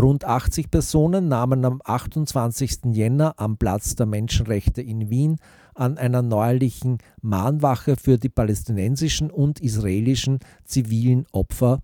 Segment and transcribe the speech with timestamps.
[0.00, 2.92] Rund 80 Personen nahmen am 28.
[2.92, 5.38] Jänner am Platz der Menschenrechte in Wien
[5.74, 11.80] an einer neuerlichen Mahnwache für die palästinensischen und israelischen zivilen Opfer,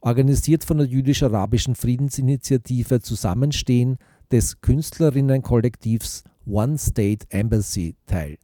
[0.00, 3.96] organisiert von der jüdisch-arabischen Friedensinitiative Zusammenstehen
[4.32, 8.38] des Künstlerinnenkollektivs One State Embassy teil.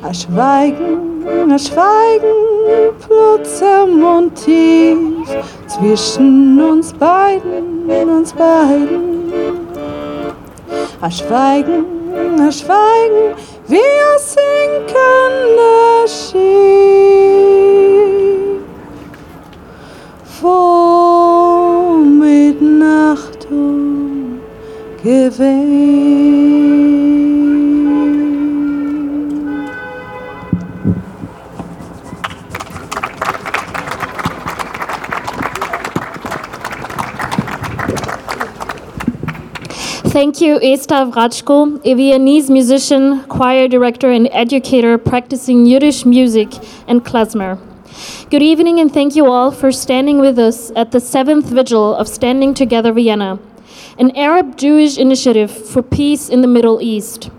[0.00, 2.36] A Schweigen, a Schweigen,
[3.04, 5.28] plutzem und tief
[5.66, 9.32] zwischen uns beiden, uns beiden.
[11.00, 11.84] A Schweigen,
[12.40, 13.34] a Schweigen,
[13.66, 15.30] wir sinken
[16.06, 17.67] schief.
[20.40, 23.48] vor Mitternacht
[25.02, 25.56] gewählt.
[40.12, 46.48] Thank you, Esther Wratschko, a Viennese musician, choir director, and educator practicing Yiddish music
[46.88, 47.58] and klezmer.
[48.30, 52.06] Good evening, and thank you all for standing with us at the seventh vigil of
[52.06, 53.38] Standing Together Vienna,
[53.98, 57.30] an Arab Jewish initiative for peace in the Middle East.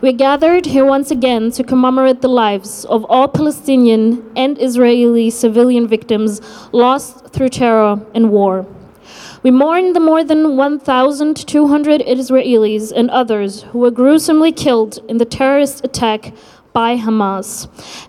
[0.00, 5.88] We're gathered here once again to commemorate the lives of all Palestinian and Israeli civilian
[5.88, 6.40] victims
[6.70, 8.72] lost through terror and war.
[9.42, 15.24] We mourn the more than 1,200 Israelis and others who were gruesomely killed in the
[15.24, 16.32] terrorist attack
[16.76, 17.48] by Hamas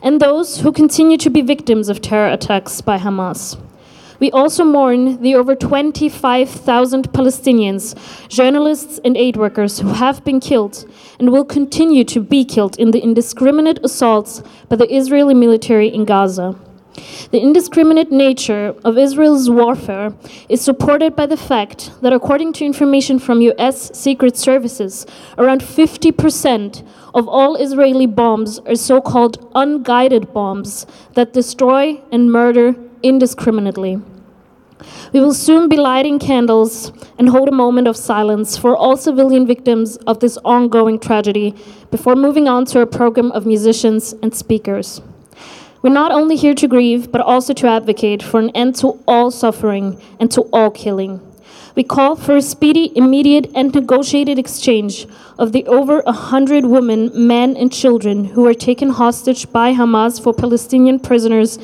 [0.03, 3.55] and those who continue to be victims of terror attacks by Hamas.
[4.19, 7.95] We also mourn the over 25,000 Palestinians,
[8.27, 10.83] journalists, and aid workers who have been killed
[11.17, 16.03] and will continue to be killed in the indiscriminate assaults by the Israeli military in
[16.03, 16.55] Gaza.
[17.31, 20.13] The indiscriminate nature of Israel's warfare
[20.49, 25.05] is supported by the fact that, according to information from US Secret Services,
[25.37, 32.75] around 50% of all Israeli bombs are so called unguided bombs that destroy and murder
[33.03, 34.01] indiscriminately.
[35.13, 39.45] We will soon be lighting candles and hold a moment of silence for all civilian
[39.47, 41.55] victims of this ongoing tragedy
[41.91, 45.01] before moving on to a program of musicians and speakers.
[45.87, 49.31] We're not only here to grieve, but also to advocate for an end to all
[49.31, 51.21] suffering and to all killing.
[51.75, 55.07] We call for a speedy, immediate, and negotiated exchange
[55.39, 60.33] of the over 100 women, men, and children who were taken hostage by Hamas for
[60.33, 61.57] Palestinian prisoners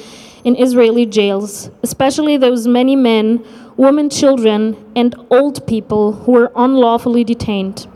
[0.46, 3.44] in Israeli jails, especially those many men,
[3.76, 7.88] women, children, and old people who were unlawfully detained.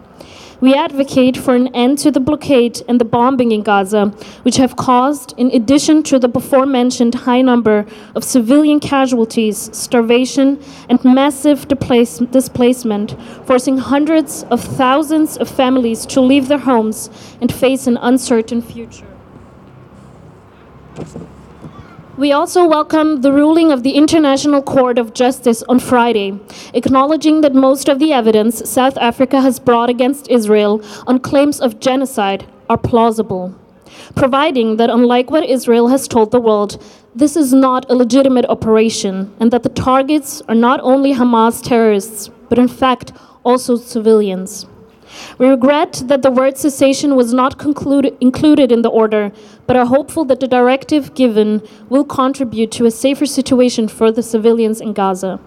[0.60, 4.08] We advocate for an end to the blockade and the bombing in Gaza,
[4.42, 10.60] which have caused, in addition to the before mentioned high number of civilian casualties, starvation,
[10.90, 13.16] and massive displacement,
[13.46, 19.06] forcing hundreds of thousands of families to leave their homes and face an uncertain future.
[22.18, 26.40] We also welcome the ruling of the International Court of Justice on Friday,
[26.74, 31.80] acknowledging that most of the evidence South Africa has brought against Israel on claims of
[31.80, 33.54] genocide are plausible,
[34.16, 36.84] providing that, unlike what Israel has told the world,
[37.14, 42.32] this is not a legitimate operation and that the targets are not only Hamas terrorists,
[42.50, 43.14] but in fact
[43.46, 44.66] also civilians.
[45.38, 49.32] We regret that the word cessation was not included in the order,
[49.66, 54.24] but are hopeful that the directive given will contribute to a safer situation for the
[54.24, 55.40] civilians in Gaza.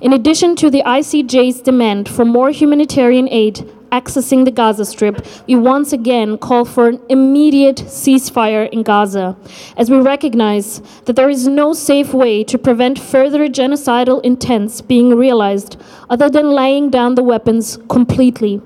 [0.00, 5.54] In addition to the ICJ's demand for more humanitarian aid accessing the Gaza Strip, we
[5.54, 9.36] once again call for an immediate ceasefire in Gaza,
[9.76, 15.14] as we recognize that there is no safe way to prevent further genocidal intents being
[15.14, 15.76] realized
[16.10, 18.60] other than laying down the weapons completely.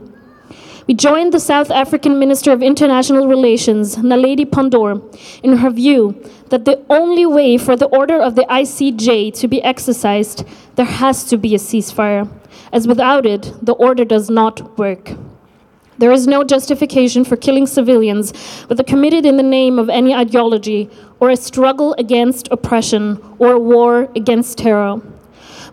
[0.86, 5.02] We joined the South African Minister of International Relations, Naledi Pandor,
[5.42, 6.14] in her view
[6.50, 10.44] that the only way for the order of the ICJ to be exercised,
[10.76, 12.30] there has to be a ceasefire,
[12.72, 15.14] as without it, the order does not work.
[15.98, 18.30] There is no justification for killing civilians
[18.68, 20.88] whether committed in the name of any ideology
[21.18, 25.00] or a struggle against oppression or a war against terror.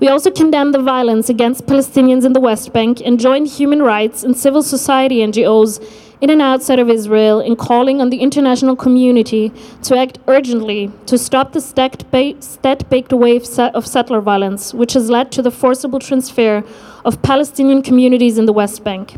[0.03, 4.21] We also condemn the violence against Palestinians in the West Bank and join human rights
[4.21, 5.79] and civil society NGOs
[6.19, 9.53] in and outside of Israel in calling on the international community
[9.83, 15.31] to act urgently to stop the stacked baked wave of settler violence, which has led
[15.31, 16.65] to the forcible transfer
[17.05, 19.15] of Palestinian communities in the West Bank.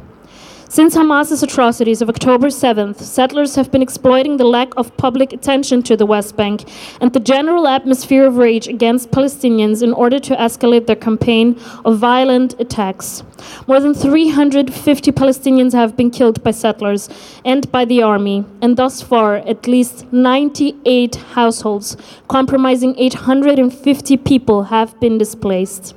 [0.67, 5.83] Since Hamas's atrocities of October 7th, settlers have been exploiting the lack of public attention
[5.83, 6.63] to the West Bank
[6.99, 11.99] and the general atmosphere of rage against Palestinians in order to escalate their campaign of
[11.99, 13.21] violent attacks.
[13.67, 17.09] More than 350 Palestinians have been killed by settlers
[17.45, 21.95] and by the army, and thus far, at least 98 households,
[22.27, 25.93] comprising 850 people, have been displaced.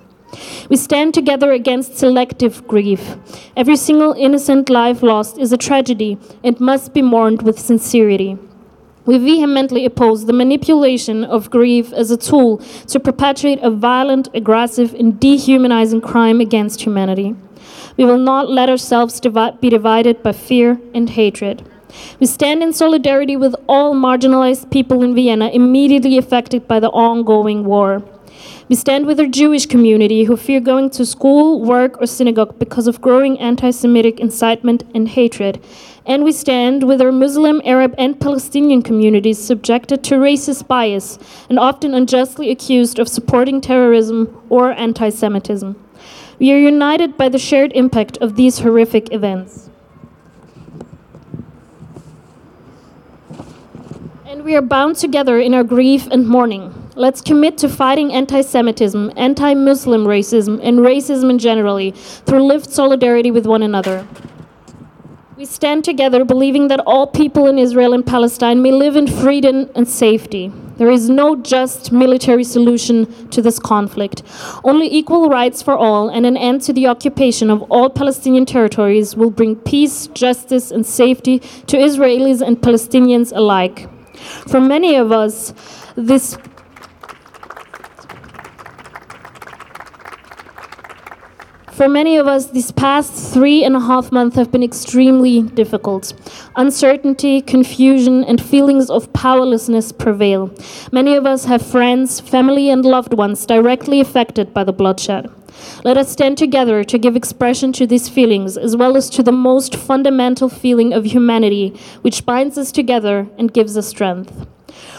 [0.68, 3.16] We stand together against selective grief.
[3.56, 8.36] Every single innocent life lost is a tragedy and must be mourned with sincerity.
[9.06, 12.58] We vehemently oppose the manipulation of grief as a tool
[12.88, 17.34] to perpetuate a violent, aggressive, and dehumanizing crime against humanity.
[17.96, 21.66] We will not let ourselves be divided by fear and hatred.
[22.20, 27.64] We stand in solidarity with all marginalized people in Vienna immediately affected by the ongoing
[27.64, 28.02] war.
[28.68, 32.86] We stand with our Jewish community who fear going to school, work, or synagogue because
[32.86, 35.64] of growing anti Semitic incitement and hatred.
[36.04, 41.18] And we stand with our Muslim, Arab, and Palestinian communities subjected to racist bias
[41.48, 45.74] and often unjustly accused of supporting terrorism or anti Semitism.
[46.38, 49.70] We are united by the shared impact of these horrific events.
[54.26, 56.74] And we are bound together in our grief and mourning.
[56.98, 62.70] Let's commit to fighting anti Semitism, anti Muslim racism, and racism in generally through lived
[62.72, 64.04] solidarity with one another.
[65.36, 69.70] We stand together believing that all people in Israel and Palestine may live in freedom
[69.76, 70.50] and safety.
[70.78, 74.24] There is no just military solution to this conflict.
[74.64, 79.14] Only equal rights for all and an end to the occupation of all Palestinian territories
[79.14, 83.88] will bring peace, justice, and safety to Israelis and Palestinians alike.
[84.48, 85.52] For many of us,
[85.94, 86.36] this
[91.78, 96.12] For many of us, these past three and a half months have been extremely difficult.
[96.56, 100.50] Uncertainty, confusion, and feelings of powerlessness prevail.
[100.90, 105.30] Many of us have friends, family, and loved ones directly affected by the bloodshed.
[105.84, 109.30] Let us stand together to give expression to these feelings, as well as to the
[109.48, 111.68] most fundamental feeling of humanity,
[112.02, 114.46] which binds us together and gives us strength.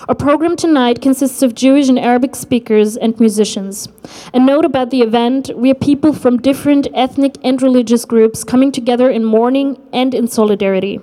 [0.08, 3.88] Our program tonight consists of Jewish and Arabic speakers and musicians.
[4.34, 8.72] A note about the event we are people from different ethnic and religious groups coming
[8.72, 11.00] together in mourning and in solidarity.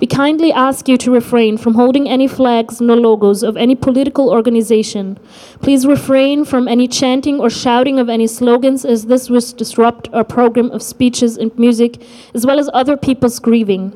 [0.00, 4.30] We kindly ask you to refrain from holding any flags nor logos of any political
[4.30, 5.18] organization.
[5.60, 10.24] Please refrain from any chanting or shouting of any slogans, as this would disrupt our
[10.24, 12.00] program of speeches and music,
[12.32, 13.92] as well as other people's grieving.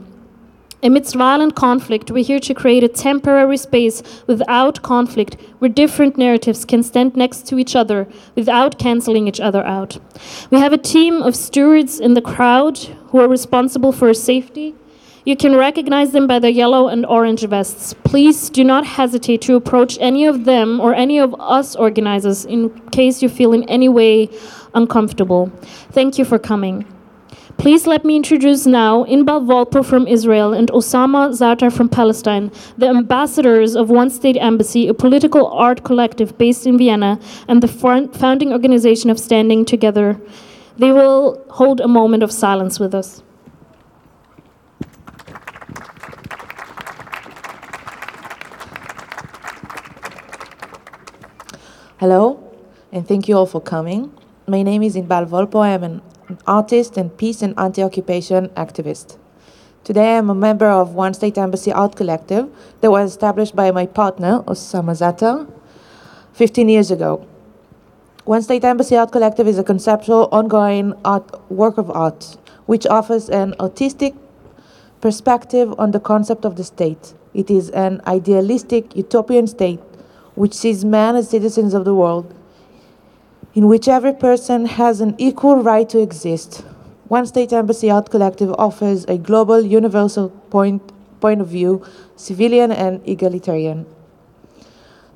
[0.83, 6.65] Amidst violent conflict, we're here to create a temporary space without conflict where different narratives
[6.65, 9.99] can stand next to each other without canceling each other out.
[10.51, 12.79] We have a team of stewards in the crowd
[13.13, 14.75] who are responsible for safety.
[15.27, 17.93] You can recognize them by their yellow and orange vests.
[18.05, 22.71] Please do not hesitate to approach any of them or any of us organizers in
[22.89, 24.31] case you feel in any way
[24.73, 25.53] uncomfortable.
[25.93, 26.87] Thank you for coming.
[27.61, 32.89] Please let me introduce now Inbal Volpo from Israel and Osama Zatar from Palestine, the
[32.89, 38.51] ambassadors of One State Embassy, a political art collective based in Vienna, and the founding
[38.55, 40.19] organization of Standing Together.
[40.79, 43.23] They will hold a moment of silence with us.
[51.99, 52.41] Hello,
[52.91, 54.11] and thank you all for coming.
[54.49, 55.61] My name is Inbal Volpo.
[55.63, 59.17] I am an an artist and peace and anti-occupation activist.
[59.83, 62.49] Today I'm a member of One State Embassy Art Collective
[62.81, 65.51] that was established by my partner, Osama Zatar,
[66.35, 67.27] 15 years ago.
[68.27, 73.29] One State Embassy Art Collective is a conceptual, ongoing art, work of art which offers
[73.29, 74.15] an artistic
[75.01, 77.15] perspective on the concept of the state.
[77.35, 79.81] It is an idealistic utopian state
[80.37, 82.33] which sees man as citizens of the world
[83.55, 86.65] in which every person has an equal right to exist.
[87.09, 90.81] One State Embassy Art Collective offers a global, universal point,
[91.21, 91.85] point of view,
[92.17, 93.87] civilian and egalitarian.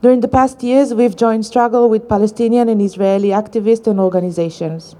[0.02, 4.96] During the past years, we've joined struggle with Palestinian and Israeli activists and organizations.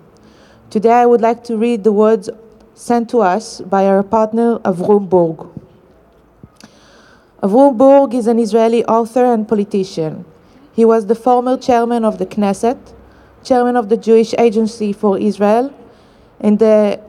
[0.71, 2.31] Today, I would like to read the words
[2.75, 5.47] sent to us by our partner Avrum Burg.
[7.43, 10.25] Avrum Burg is an Israeli author and politician.
[10.73, 12.94] He was the former chairman of the Knesset,
[13.45, 15.73] chairman of the Jewish Agency for Israel,
[16.41, 17.01] and the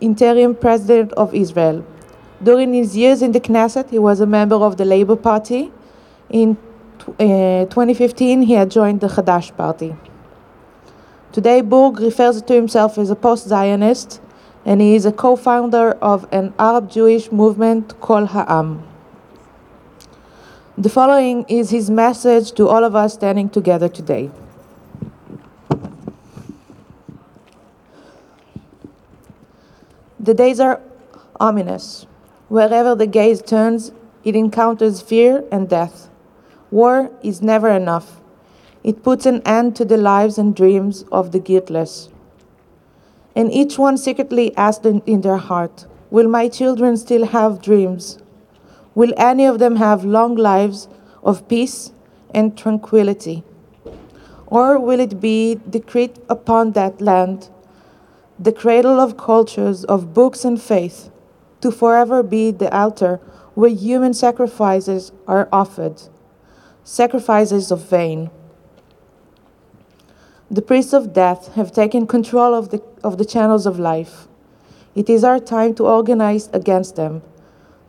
[0.00, 1.84] interim president of Israel.
[2.42, 5.72] During his years in the Knesset, he was a member of the Labour Party.
[6.30, 6.56] In
[7.20, 9.94] uh, 2015, he had joined the Hadash Party.
[11.32, 14.20] Today, Burg refers to himself as a post Zionist,
[14.66, 18.86] and he is a co founder of an Arab Jewish movement, called Ha'am.
[20.76, 24.30] The following is his message to all of us standing together today.
[30.24, 30.80] The days are
[31.38, 32.06] ominous.
[32.48, 33.92] Wherever the gaze turns,
[34.24, 36.08] it encounters fear and death.
[36.70, 38.22] War is never enough.
[38.82, 42.08] It puts an end to the lives and dreams of the guiltless.
[43.36, 48.16] And each one secretly asks in their heart Will my children still have dreams?
[48.94, 50.88] Will any of them have long lives
[51.22, 51.92] of peace
[52.34, 53.44] and tranquility?
[54.46, 57.50] Or will it be decreed upon that land
[58.38, 61.10] the cradle of cultures, of books and faith,
[61.60, 63.16] to forever be the altar
[63.54, 66.02] where human sacrifices are offered,
[66.82, 68.28] sacrifices of vain.
[70.50, 74.26] The priests of death have taken control of the, of the channels of life.
[74.94, 77.22] It is our time to organize against them,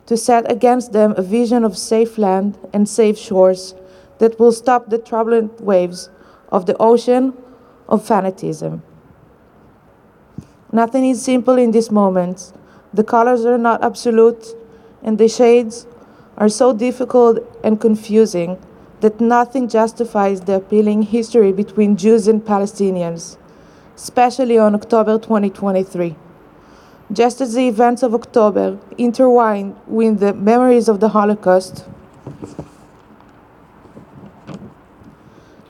[0.06, 3.74] to set against them a vision of safe land and safe shores
[4.18, 6.08] that will stop the troubling waves
[6.48, 7.34] of the ocean
[7.88, 8.82] of fanatism.
[10.72, 12.52] Nothing is simple in this moment.
[12.92, 14.46] The colors are not absolute,
[15.02, 15.86] and the shades
[16.38, 18.58] are so difficult and confusing
[19.00, 23.36] that nothing justifies the appealing history between Jews and Palestinians,
[23.94, 26.16] especially on October 2023.
[27.12, 31.84] Just as the events of October intertwine with the memories of the Holocaust,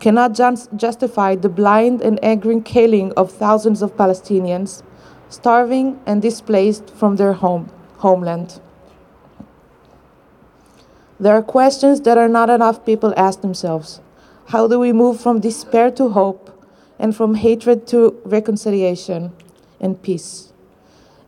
[0.06, 0.38] cannot
[0.76, 4.84] justify the blind and angry killing of thousands of Palestinians,
[5.28, 8.60] starving and displaced from their home, homeland.
[11.18, 14.00] There are questions that are not enough people ask themselves.
[14.50, 16.52] How do we move from despair to hope
[17.00, 19.32] and from hatred to reconciliation
[19.80, 20.52] and peace?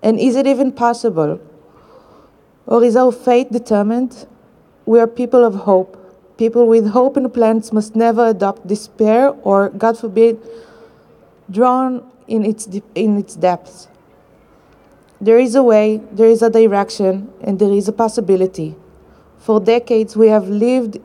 [0.04, 1.40] And is it even possible?
[2.64, 4.28] Or is our fate determined?
[4.86, 5.97] We are people of hope,
[6.38, 10.38] People with hope and plans must never adopt despair or, God forbid,
[11.50, 13.88] drown in its, de- in its depths.
[15.20, 18.76] There is a way, there is a direction, and there is a possibility.
[19.38, 20.98] For decades, we have lived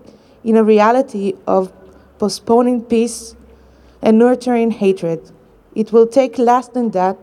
[0.43, 1.73] in a reality of
[2.19, 3.35] postponing peace
[4.03, 5.31] and nurturing hatred.
[5.73, 7.17] It will take less than that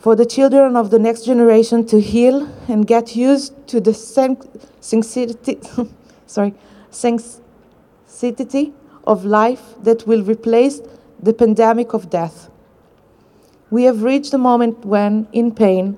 [0.00, 4.36] for the children of the next generation to heal and get used to the sen-
[4.80, 5.60] sincerity,
[6.26, 6.54] sorry,
[6.90, 8.72] sanctity
[9.06, 10.80] of life that will replace
[11.22, 12.50] the pandemic of death.
[13.70, 15.96] We have reached a moment when, in pain,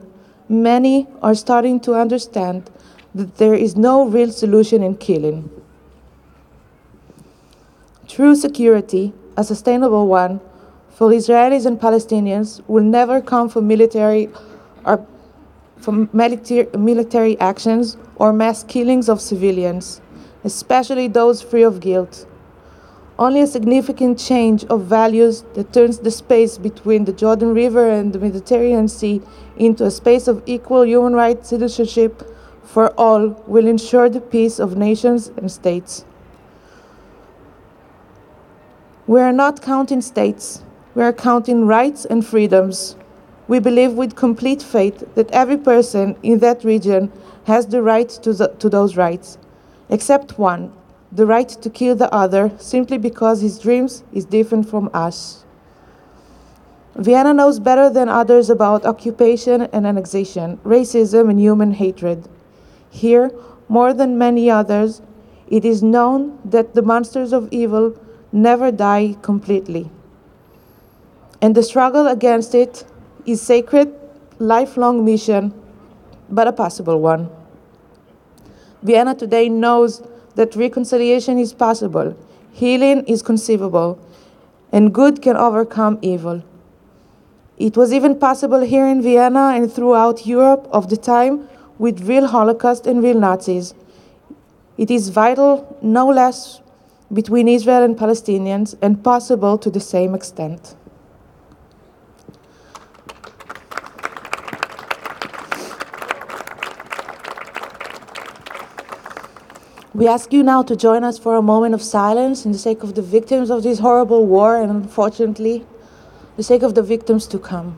[0.48, 2.70] many are starting to understand
[3.14, 5.50] that there is no real solution in killing.
[8.08, 10.40] True security, a sustainable one,
[10.90, 14.28] for Israelis and Palestinians will never come from military
[14.84, 15.06] or
[15.78, 20.00] from military actions or mass killings of civilians
[20.44, 22.26] especially those free of guilt.
[23.18, 28.12] Only a significant change of values that turns the space between the Jordan River and
[28.12, 29.20] the Mediterranean Sea
[29.58, 32.24] into a space of equal human rights citizenship
[32.62, 36.04] for all will ensure the peace of nations and states.
[39.06, 40.62] We are not counting states,
[40.94, 42.96] we are counting rights and freedoms.
[43.48, 47.10] We believe with complete faith that every person in that region
[47.46, 49.36] has the right to, the, to those rights
[49.90, 50.72] except one,
[51.12, 55.44] the right to kill the other simply because his dreams is different from us.
[56.96, 62.28] Vienna knows better than others about occupation and annexation, racism and human hatred.
[62.90, 63.30] Here,
[63.68, 65.02] more than many others,
[65.48, 67.94] it is known that the monsters of evil
[68.32, 69.90] never die completely.
[71.42, 72.84] And the struggle against it
[73.26, 73.92] is sacred,
[74.38, 75.52] lifelong mission,
[76.28, 77.28] but a possible one.
[78.82, 80.00] Vienna today knows
[80.36, 82.16] that reconciliation is possible,
[82.52, 83.98] healing is conceivable,
[84.72, 86.42] and good can overcome evil.
[87.58, 91.46] It was even possible here in Vienna and throughout Europe of the time
[91.78, 93.74] with real Holocaust and real Nazis.
[94.78, 96.62] It is vital, no less,
[97.12, 100.74] between Israel and Palestinians and possible to the same extent.
[109.92, 112.84] We ask you now to join us for a moment of silence in the sake
[112.84, 115.66] of the victims of this horrible war and unfortunately,
[116.36, 117.76] the sake of the victims to come.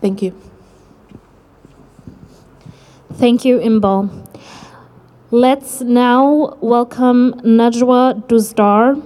[0.00, 0.32] Thank you.
[3.14, 4.08] Thank you, Inbal.
[5.30, 9.00] Let's now welcome Najwa Duzdar.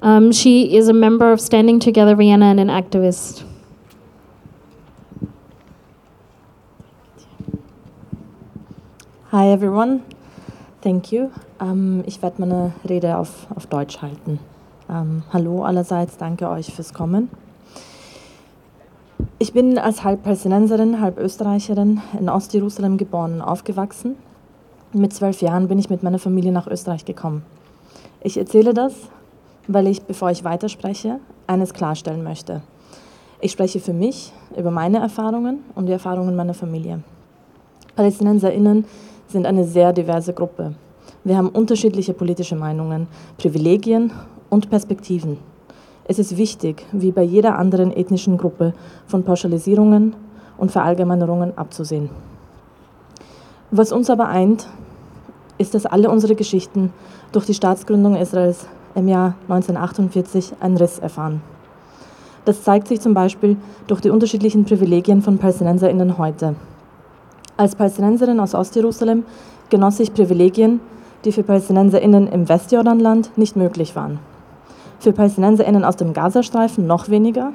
[0.00, 3.42] Um, she is a member of Standing Together Vienna and an activist.
[9.32, 10.04] Hi everyone,
[10.82, 11.32] thank you.
[11.58, 14.38] Um, ich werde meine Rede auf, auf Deutsch halten.
[14.88, 17.30] Um, hallo allerseits, danke euch fürs Kommen.
[19.42, 24.14] Ich bin als halb Palästinenserin, halb Österreicherin in Ostjerusalem geboren und aufgewachsen.
[24.92, 27.42] Mit zwölf Jahren bin ich mit meiner Familie nach Österreich gekommen.
[28.22, 28.92] Ich erzähle das,
[29.66, 32.62] weil ich, bevor ich weiterspreche, eines klarstellen möchte.
[33.40, 37.00] Ich spreche für mich, über meine Erfahrungen und die Erfahrungen meiner Familie.
[37.96, 38.84] PalästinenserInnen
[39.26, 40.76] sind eine sehr diverse Gruppe.
[41.24, 44.12] Wir haben unterschiedliche politische Meinungen, Privilegien
[44.50, 45.38] und Perspektiven.
[46.12, 48.74] Es ist wichtig, wie bei jeder anderen ethnischen Gruppe,
[49.06, 50.14] von Pauschalisierungen
[50.58, 52.10] und Verallgemeinerungen abzusehen.
[53.70, 54.68] Was uns aber eint,
[55.56, 56.92] ist, dass alle unsere Geschichten
[57.32, 61.40] durch die Staatsgründung Israels im Jahr 1948 einen Riss erfahren.
[62.44, 66.56] Das zeigt sich zum Beispiel durch die unterschiedlichen Privilegien von PalästinenserInnen heute.
[67.56, 69.24] Als Palästinenserin aus Ostjerusalem
[69.70, 70.80] genoss ich Privilegien,
[71.24, 74.18] die für PalästinenserInnen im Westjordanland nicht möglich waren
[75.02, 77.52] für PalästinenserInnen aus dem Gazastreifen noch weniger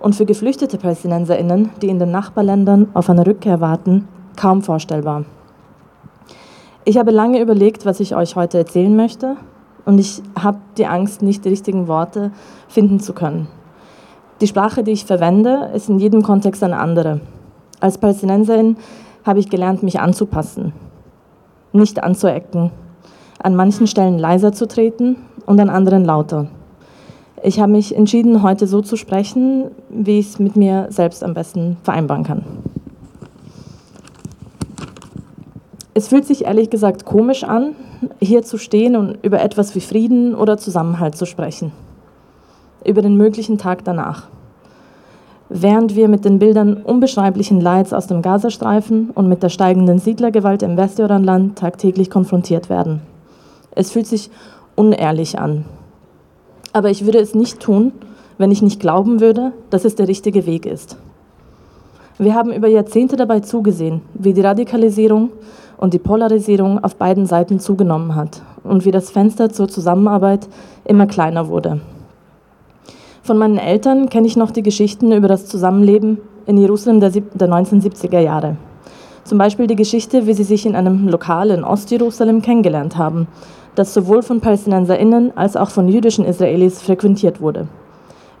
[0.00, 5.24] und für geflüchtete PalästinenserInnen, die in den Nachbarländern auf eine Rückkehr warten, kaum vorstellbar.
[6.84, 9.36] Ich habe lange überlegt, was ich euch heute erzählen möchte
[9.84, 12.32] und ich habe die Angst, nicht die richtigen Worte
[12.68, 13.46] finden zu können.
[14.40, 17.20] Die Sprache, die ich verwende, ist in jedem Kontext eine andere.
[17.80, 18.76] Als Palästinenserin
[19.24, 20.72] habe ich gelernt, mich anzupassen,
[21.72, 22.72] nicht anzuecken,
[23.42, 26.46] an manchen Stellen leiser zu treten und an anderen lauter.
[27.44, 31.34] Ich habe mich entschieden, heute so zu sprechen, wie ich es mit mir selbst am
[31.34, 32.42] besten vereinbaren kann.
[35.94, 37.70] Es fühlt sich ehrlich gesagt komisch an,
[38.20, 41.72] hier zu stehen und über etwas wie Frieden oder Zusammenhalt zu sprechen.
[42.84, 44.24] Über den möglichen Tag danach.
[45.48, 50.62] Während wir mit den Bildern unbeschreiblichen Leids aus dem Gazastreifen und mit der steigenden Siedlergewalt
[50.62, 53.00] im Westjordanland tagtäglich konfrontiert werden.
[53.78, 54.28] Es fühlt sich
[54.74, 55.64] unehrlich an.
[56.72, 57.92] Aber ich würde es nicht tun,
[58.36, 60.96] wenn ich nicht glauben würde, dass es der richtige Weg ist.
[62.18, 65.30] Wir haben über Jahrzehnte dabei zugesehen, wie die Radikalisierung
[65.76, 70.48] und die Polarisierung auf beiden Seiten zugenommen hat und wie das Fenster zur Zusammenarbeit
[70.84, 71.80] immer kleiner wurde.
[73.22, 77.48] Von meinen Eltern kenne ich noch die Geschichten über das Zusammenleben in Jerusalem der, der
[77.48, 78.56] 1970er Jahre.
[79.22, 83.28] Zum Beispiel die Geschichte, wie sie sich in einem Lokal in Ostjerusalem kennengelernt haben,
[83.74, 87.66] das sowohl von PalästinenserInnen als auch von jüdischen Israelis frequentiert wurde.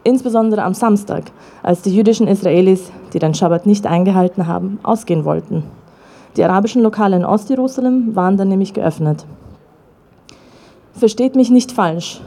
[0.04, 1.24] Insbesondere am Samstag,
[1.62, 5.64] als die jüdischen Israelis, die den Schabbat nicht eingehalten haben, ausgehen wollten.
[6.36, 9.26] Die arabischen Lokale in Ostjerusalem waren dann nämlich geöffnet.
[10.92, 12.20] Versteht mich nicht falsch,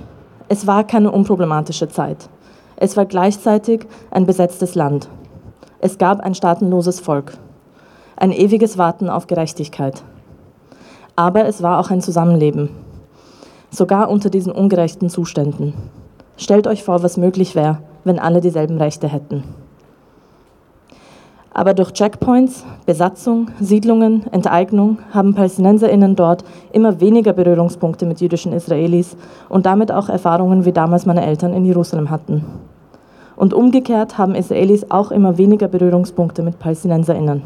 [0.48, 2.30] es war keine unproblematische Zeit.
[2.76, 5.08] Es war gleichzeitig ein besetztes Land.
[5.80, 7.34] Es gab ein staatenloses Volk.
[8.16, 10.04] Ein ewiges Warten auf Gerechtigkeit.
[11.16, 12.70] Aber es war auch ein Zusammenleben
[13.72, 15.74] sogar unter diesen ungerechten Zuständen.
[16.38, 19.44] Stellt euch vor, was möglich wäre, wenn alle dieselben Rechte hätten.
[21.54, 29.18] Aber durch Checkpoints, Besatzung, Siedlungen, Enteignung haben Palästinenserinnen dort immer weniger Berührungspunkte mit jüdischen Israelis
[29.50, 32.46] und damit auch Erfahrungen, wie damals meine Eltern in Jerusalem hatten.
[33.36, 37.42] Und umgekehrt haben Israelis auch immer weniger Berührungspunkte mit Palästinenserinnen.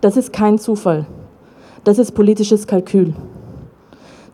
[0.00, 1.04] Das ist kein Zufall.
[1.84, 3.14] Das ist politisches Kalkül.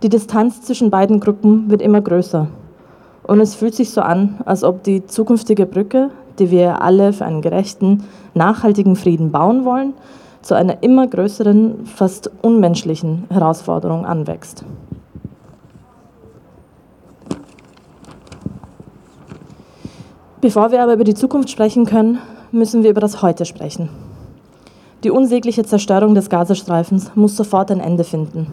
[0.05, 2.47] Die Distanz zwischen beiden Gruppen wird immer größer.
[3.23, 7.25] Und es fühlt sich so an, als ob die zukünftige Brücke, die wir alle für
[7.25, 9.95] einen gerechten, nachhaltigen Frieden bauen wollen,
[10.43, 14.63] zu einer immer größeren, fast unmenschlichen Herausforderung anwächst.
[20.43, 22.19] Bevor wir aber über die Zukunft sprechen können,
[22.53, 23.89] müssen wir über das Heute sprechen.
[25.03, 28.49] Die unsägliche Zerstörung des Gazastreifens muss sofort ein Ende finden.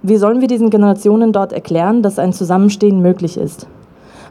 [0.00, 3.66] Wie sollen wir diesen Generationen dort erklären, dass ein Zusammenstehen möglich ist?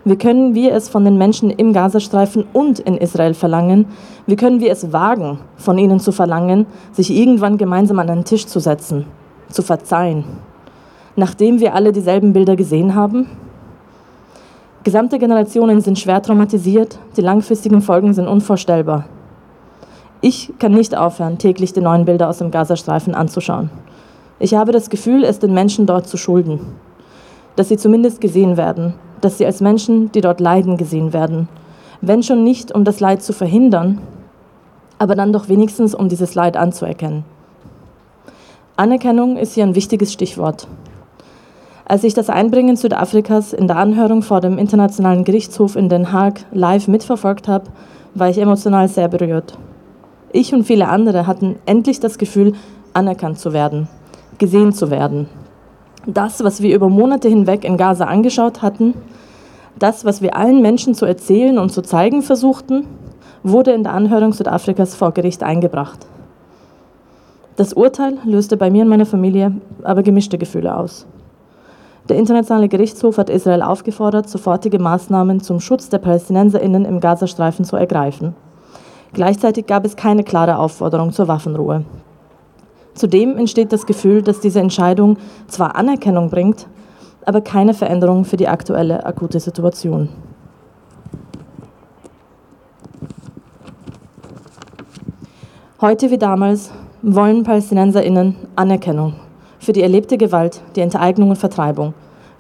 [0.06, 3.86] Wie können wir es von den Menschen im Gazastreifen und in Israel verlangen?
[4.28, 8.46] Wie können wir es wagen, von ihnen zu verlangen, sich irgendwann gemeinsam an einen Tisch
[8.46, 9.08] zu setzen,
[9.50, 10.24] zu verzeihen,
[11.18, 13.26] nachdem wir alle dieselben Bilder gesehen haben?
[14.86, 19.04] Gesamte Generationen sind schwer traumatisiert, die langfristigen Folgen sind unvorstellbar.
[20.22, 23.70] Ich kann nicht aufhören, täglich die neuen Bilder aus dem Gazastreifen anzuschauen.
[24.40, 26.60] Ich habe das Gefühl, es den Menschen dort zu schulden.
[27.56, 31.48] Dass sie zumindest gesehen werden, dass sie als Menschen, die dort leiden, gesehen werden.
[32.02, 34.00] Wenn schon nicht, um das Leid zu verhindern,
[35.00, 37.26] aber dann doch wenigstens, um dieses Leid anzuerkennen.
[38.76, 40.68] Anerkennung ist hier ein wichtiges Stichwort.
[41.86, 46.42] Als ich das Einbringen Südafrikas in der Anhörung vor dem Internationalen Gerichtshof in Den Haag
[46.52, 47.66] live mitverfolgt habe,
[48.14, 49.58] war ich emotional sehr berührt.
[50.32, 52.54] Ich und viele andere hatten endlich das Gefühl,
[52.94, 53.88] anerkannt zu werden
[54.38, 55.28] gesehen zu werden.
[56.06, 58.94] Das, was wir über Monate hinweg in Gaza angeschaut hatten,
[59.78, 62.86] das, was wir allen Menschen zu erzählen und zu zeigen versuchten,
[63.44, 66.00] wurde in der Anhörung Südafrikas vor Gericht eingebracht.
[67.56, 71.06] Das Urteil löste bei mir und meiner Familie aber gemischte Gefühle aus.
[72.10, 77.76] Der Internationale Gerichtshof hat Israel aufgefordert, sofortige Maßnahmen zum Schutz der Palästinenserinnen im Gazastreifen zu
[77.76, 78.34] ergreifen.
[79.14, 81.84] Gleichzeitig gab es keine klare Aufforderung zur Waffenruhe.
[82.98, 86.66] Zudem entsteht das Gefühl, dass diese Entscheidung zwar Anerkennung bringt,
[87.26, 90.10] aber keine Veränderung für die aktuelle akute Situation.
[95.80, 96.72] Heute wie damals
[97.04, 99.14] wollen Palästinenserinnen Anerkennung
[99.60, 101.94] für die erlebte Gewalt, die Enteignung und Vertreibung,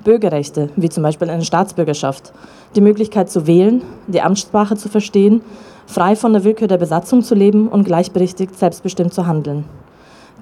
[0.03, 2.33] Bürgerrechte, wie zum Beispiel eine Staatsbürgerschaft,
[2.75, 5.41] die Möglichkeit zu wählen, die Amtssprache zu verstehen,
[5.85, 9.65] frei von der Willkür der Besatzung zu leben und gleichberechtigt selbstbestimmt zu handeln.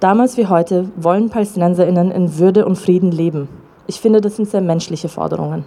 [0.01, 3.47] Damals wie heute wollen PalästinenserInnen in Würde und Frieden leben.
[3.88, 5.63] Ich finde, das sind sehr menschliche Forderungen.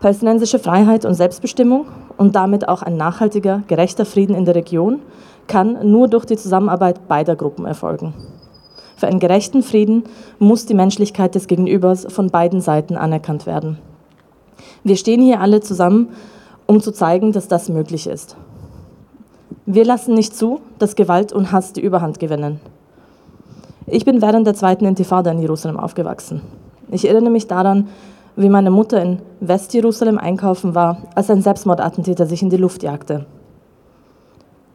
[0.00, 5.00] Palästinensische Freiheit und Selbstbestimmung und damit auch ein nachhaltiger, gerechter Frieden in der Region
[5.46, 8.14] kann nur durch die Zusammenarbeit beider Gruppen erfolgen.
[8.96, 10.04] Für einen gerechten Frieden
[10.38, 13.76] muss die Menschlichkeit des Gegenübers von beiden Seiten anerkannt werden.
[14.84, 16.08] Wir stehen hier alle zusammen,
[16.64, 18.38] um zu zeigen, dass das möglich ist.
[19.66, 22.58] Wir lassen nicht zu, dass Gewalt und Hass die Überhand gewinnen.
[23.88, 26.40] Ich bin während der zweiten Intifada in Jerusalem aufgewachsen.
[26.90, 27.88] Ich erinnere mich daran,
[28.34, 33.26] wie meine Mutter in Westjerusalem einkaufen war, als ein Selbstmordattentäter sich in die Luft jagte.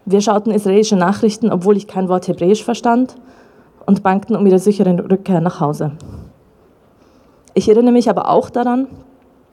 [0.05, 3.15] Wir schauten israelische Nachrichten, obwohl ich kein Wort Hebräisch verstand,
[3.85, 5.91] und bangten um ihre sichere Rückkehr nach Hause.
[7.53, 8.87] Ich erinnere mich aber auch daran,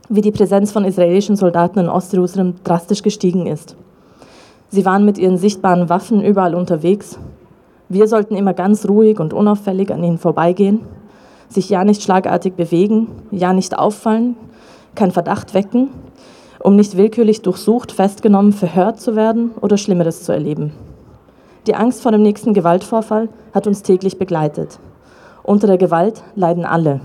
[0.08, 3.74] wie die Präsenz von israelischen Soldaten in Ostjerusalem drastisch gestiegen ist.
[4.68, 7.18] Sie waren mit ihren sichtbaren Waffen überall unterwegs
[7.90, 10.80] wir sollten immer ganz ruhig und unauffällig an ihnen vorbeigehen,
[11.48, 14.36] sich ja nicht schlagartig bewegen, ja nicht auffallen,
[14.94, 15.88] kein Verdacht wecken,
[16.60, 20.72] um nicht willkürlich durchsucht, festgenommen, verhört zu werden oder Schlimmeres zu erleben.
[21.66, 24.78] Die Angst vor dem nächsten Gewaltvorfall hat uns täglich begleitet.
[25.42, 27.00] Unter der Gewalt leiden alle.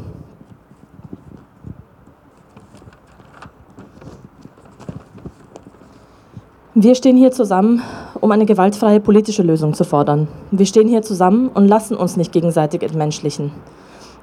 [6.75, 7.81] Wir stehen hier zusammen
[8.23, 10.29] um eine gewaltfreie politische Lösung zu fordern.
[10.49, 13.51] Wir stehen hier zusammen und lassen uns nicht gegenseitig entmenschlichen.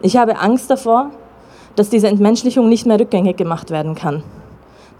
[0.00, 1.10] Ich habe Angst davor,
[1.76, 4.22] dass diese Entmenschlichung nicht mehr rückgängig gemacht werden kann.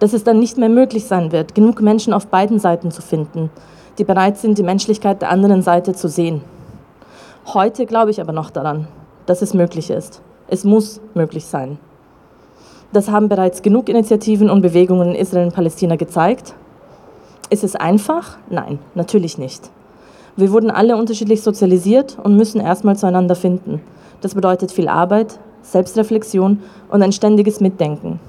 [0.01, 3.49] Dass es dann nicht mehr möglich sein wird, genug Menschen auf beiden Seiten zu finden,
[3.97, 6.43] die bereit sind, die Menschlichkeit der anderen Seite zu sehen.
[7.55, 8.87] Heute glaube ich aber noch daran,
[9.25, 10.21] dass es möglich ist.
[10.47, 11.79] Es muss möglich sein.
[12.93, 16.53] Das haben bereits genug Initiativen und Bewegungen in Israel und Palästina gezeigt.
[17.51, 18.37] Ist es einfach?
[18.49, 19.71] Nein, natürlich nicht.
[20.37, 23.81] Wir wurden alle unterschiedlich sozialisiert und müssen erstmal zueinander finden.
[24.21, 26.61] Das bedeutet viel Arbeit, Selbstreflexion
[26.91, 28.21] und ein ständiges Mitdenken.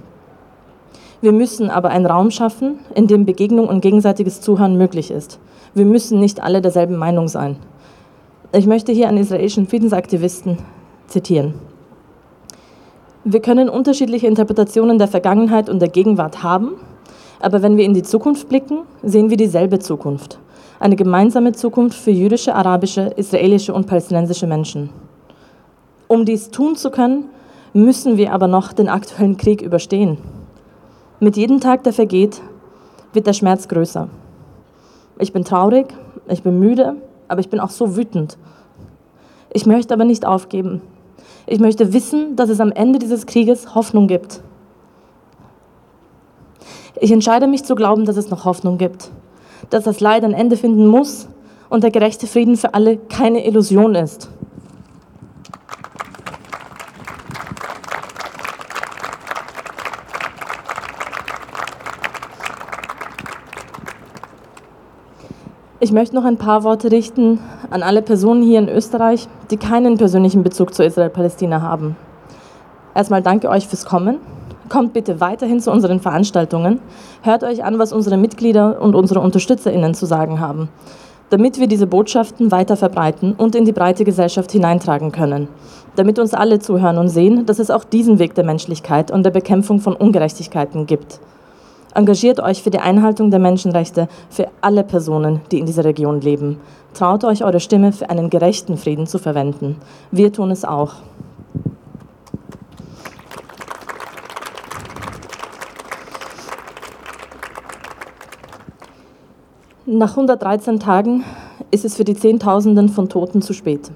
[1.21, 5.37] Wir müssen aber einen Raum schaffen, in dem Begegnung und gegenseitiges Zuhören möglich ist.
[5.75, 7.57] Wir müssen nicht alle derselben Meinung sein.
[8.53, 10.57] Ich möchte hier einen israelischen Friedensaktivisten
[11.05, 11.53] zitieren.
[13.23, 16.71] Wir können unterschiedliche Interpretationen der Vergangenheit und der Gegenwart haben,
[17.41, 20.37] aber wenn wir in die Zukunft blicken, sehen wir dieselbe Zukunft.
[20.79, 24.91] Eine gemeinsame Zukunft für jüdische, arabische, israelische und palästinensische Menschen.
[26.07, 27.25] Um dies tun zu können,
[27.73, 30.17] müssen wir aber noch den aktuellen Krieg überstehen.
[31.19, 32.41] Mit jedem Tag, der vergeht,
[33.13, 34.07] wird der Schmerz größer.
[35.17, 35.87] Ich bin traurig,
[36.27, 36.95] ich bin müde,
[37.27, 38.37] aber ich bin auch so wütend.
[39.51, 40.81] Ich möchte aber nicht aufgeben.
[41.47, 44.41] Ich möchte wissen, dass es am Ende dieses Krieges Hoffnung gibt.
[47.03, 49.09] Ich entscheide mich zu glauben, dass es noch Hoffnung gibt,
[49.71, 51.27] dass das Leid ein Ende finden muss
[51.67, 54.29] und der gerechte Frieden für alle keine Illusion ist.
[65.79, 67.39] Ich möchte noch ein paar Worte richten
[67.71, 71.95] an alle Personen hier in Österreich, die keinen persönlichen Bezug zu Israel-Palästina haben.
[72.93, 74.17] Erstmal danke euch fürs Kommen.
[74.71, 76.79] Kommt bitte weiterhin zu unseren Veranstaltungen.
[77.23, 80.69] Hört euch an, was unsere Mitglieder und unsere UnterstützerInnen zu sagen haben,
[81.29, 85.49] damit wir diese Botschaften weiter verbreiten und in die breite Gesellschaft hineintragen können.
[85.97, 89.31] Damit uns alle zuhören und sehen, dass es auch diesen Weg der Menschlichkeit und der
[89.31, 91.19] Bekämpfung von Ungerechtigkeiten gibt.
[91.93, 96.59] Engagiert euch für die Einhaltung der Menschenrechte für alle Personen, die in dieser Region leben.
[96.93, 99.75] Traut euch, eure Stimme für einen gerechten Frieden zu verwenden.
[100.11, 100.93] Wir tun es auch.
[109.93, 111.25] Nach 113 Tagen
[111.69, 113.91] ist es für die Zehntausenden von Toten zu spät.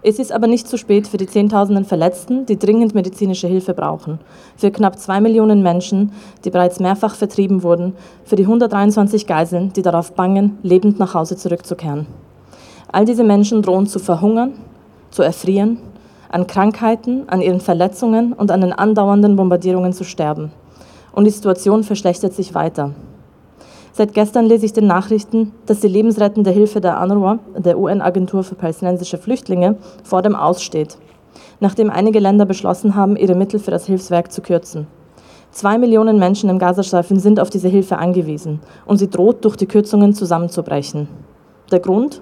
[0.00, 4.20] Es ist aber nicht zu spät für die Zehntausenden Verletzten, die dringend medizinische Hilfe brauchen,
[4.56, 6.12] für knapp zwei Millionen Menschen,
[6.46, 7.92] die bereits mehrfach vertrieben wurden,
[8.24, 12.06] für die 123 Geiseln, die darauf bangen, lebend nach Hause zurückzukehren.
[12.90, 14.54] All diese Menschen drohen zu verhungern,
[15.10, 15.76] zu erfrieren,
[16.30, 20.52] an Krankheiten, an ihren Verletzungen und an den andauernden Bombardierungen zu sterben.
[21.12, 22.94] Und die Situation verschlechtert sich weiter.
[23.98, 28.54] Seit gestern lese ich den Nachrichten, dass die lebensrettende Hilfe der UNRWA, der UN-Agentur für
[28.54, 30.98] palästinensische Flüchtlinge, vor dem Aussteht,
[31.60, 34.86] nachdem einige Länder beschlossen haben, ihre Mittel für das Hilfswerk zu kürzen.
[35.50, 39.64] Zwei Millionen Menschen im Gazastreifen sind auf diese Hilfe angewiesen und sie droht durch die
[39.64, 41.08] Kürzungen zusammenzubrechen.
[41.72, 42.20] Der Grund?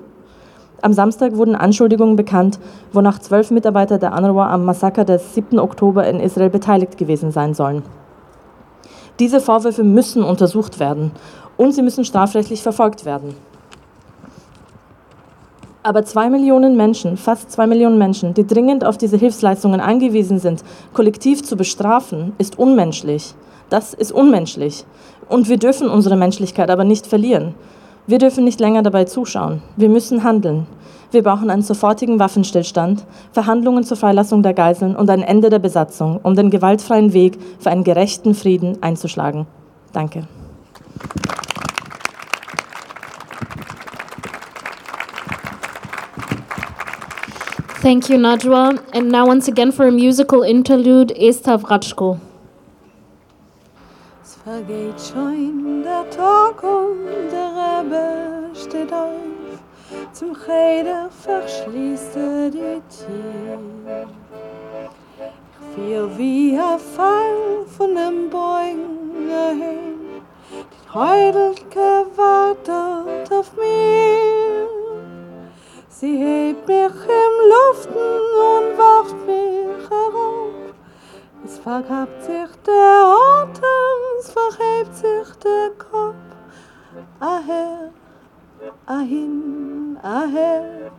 [0.81, 2.61] Am Samstag wurden Anschuldigungen bekannt,
[2.93, 5.59] wonach zwölf Mitarbeiter der UNRWA am Massaker des 7.
[5.59, 7.83] Oktober in Israel beteiligt gewesen sein sollen.
[9.21, 11.11] Diese Vorwürfe müssen untersucht werden
[11.57, 13.35] und sie müssen strafrechtlich verfolgt werden.
[15.83, 20.65] Aber zwei Millionen Menschen, fast zwei Millionen Menschen, die dringend auf diese Hilfsleistungen angewiesen sind,
[20.95, 23.35] kollektiv zu bestrafen, ist unmenschlich.
[23.69, 24.87] Das ist unmenschlich.
[25.29, 27.55] Und wir dürfen unsere Menschlichkeit aber nicht verlieren.
[28.07, 29.63] Wir dürfen nicht länger dabei zuschauen.
[29.77, 30.67] Wir müssen handeln.
[31.11, 36.19] Wir brauchen einen sofortigen Waffenstillstand, Verhandlungen zur Freilassung der Geiseln und ein Ende der Besatzung,
[36.23, 39.47] um den gewaltfreien Weg für einen gerechten Frieden einzuschlagen.
[39.93, 40.27] Danke.
[47.85, 48.81] Thank you, Najwa.
[48.95, 52.17] And now, once again, for a musical interlude, Esther Wratschko.
[60.15, 63.61] zum Cheder verschließt er die Tür.
[65.61, 69.35] Ich fiel wie ein Fall von dem die
[72.17, 72.71] wartet
[73.33, 73.53] auf
[76.07, 80.75] Sie hebt mich im Luften und wacht mich herab.
[81.47, 83.05] Es vergabt sich der
[83.41, 86.15] Atem, es verhebt sich der Kopf.
[87.21, 87.91] Aher,
[88.85, 90.91] ahin, aher,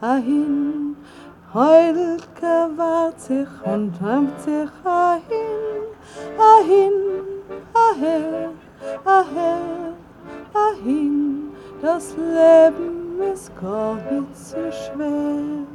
[0.00, 0.96] ahin.
[1.52, 5.82] Heult gewahrt sich und träumt sich ahin,
[6.38, 6.94] ahin,
[7.74, 8.50] aher,
[9.04, 9.94] aher,
[10.54, 11.52] ahin.
[11.82, 15.66] Das Leben Hitze schwer.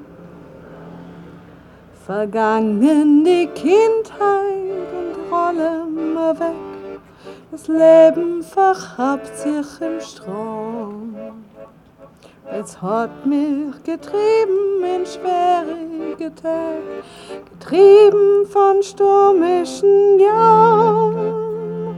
[2.05, 6.99] Vergangen die Kindheit und rollen wir weg,
[7.51, 11.15] das Leben verhabt sich im Strom.
[12.51, 17.03] Es hat mich getrieben in schwierige Tage,
[17.57, 21.95] getrieben von stürmischen Jahren,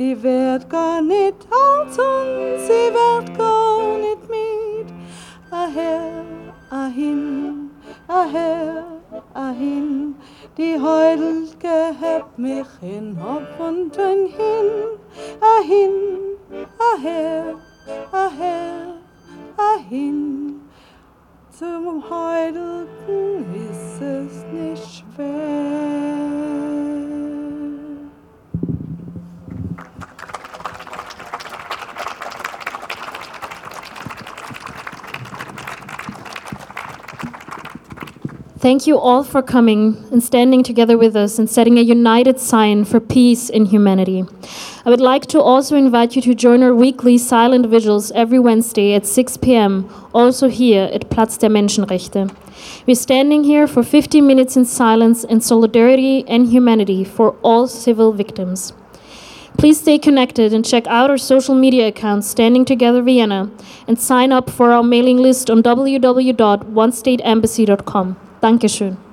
[0.00, 4.88] sie wird gar nicht und sie wird gar nicht mit.
[5.50, 6.22] Aher,
[6.70, 7.70] ahin,
[8.08, 8.84] aher,
[9.34, 10.14] ahin,
[10.56, 14.68] die Heudel gehebt mich hin, Hop und in hin.
[15.54, 15.96] Ahin,
[16.90, 17.56] aher,
[18.10, 18.94] aher,
[19.58, 20.62] ahin,
[21.50, 22.86] zum Heudel
[38.60, 42.84] Thank you all for coming and standing together with us and setting a united sign
[42.84, 44.24] for peace in humanity.
[44.84, 48.92] I would like to also invite you to join our weekly silent vigils every Wednesday
[48.92, 52.30] at 6 p.m., also here at Platz der Menschenrechte.
[52.86, 58.12] We're standing here for 15 minutes in silence and solidarity and humanity for all civil
[58.12, 58.74] victims.
[59.56, 63.50] Please stay connected and check out our social media accounts Standing Together Vienna
[63.88, 68.16] and sign up for our mailing list on www.onestateembassy.com.
[68.40, 69.09] Dankeschön.